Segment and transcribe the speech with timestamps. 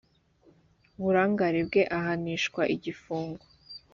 [1.01, 3.43] burangare bwe ahanishwa igifungo